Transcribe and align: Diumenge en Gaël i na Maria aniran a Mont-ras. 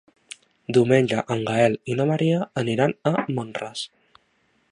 Diumenge 0.77 1.19
en 1.35 1.43
Gaël 1.49 1.75
i 1.93 1.97
na 1.99 2.09
Maria 2.13 2.41
aniran 2.63 2.97
a 3.13 3.15
Mont-ras. 3.39 3.85